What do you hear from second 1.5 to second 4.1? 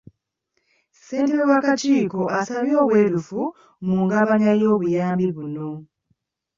w'akakiiko asabye obwerufu mu